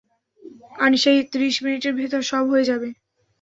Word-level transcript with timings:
আনিশা 0.79 1.11
ত্রিশ 1.31 1.55
মিনিটের 1.63 1.93
ভেতর 1.99 2.21
সব 2.31 2.43
হয়ে 2.51 2.67
যাবে। 2.69 2.87